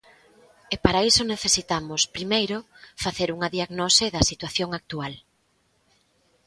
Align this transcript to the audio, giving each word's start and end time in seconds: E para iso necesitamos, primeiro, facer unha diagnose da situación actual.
E 0.73 0.75
para 0.83 1.03
iso 1.11 1.23
necesitamos, 1.33 2.01
primeiro, 2.17 2.57
facer 3.03 3.29
unha 3.35 3.51
diagnose 3.55 4.05
da 4.15 4.27
situación 4.31 4.69
actual. 4.79 5.13